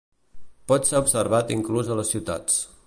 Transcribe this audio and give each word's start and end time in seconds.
Pot 0.71 0.89
ser 0.91 0.97
observat 1.03 1.55
inclús 1.59 1.91
a 1.91 1.99
les 2.03 2.13
ciutats. 2.17 2.63